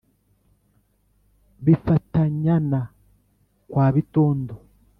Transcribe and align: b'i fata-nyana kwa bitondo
b'i 1.63 1.73
fata-nyana 1.85 2.79
kwa 3.69 3.85
bitondo 3.95 4.53